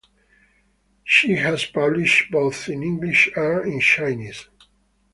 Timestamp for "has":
1.35-1.63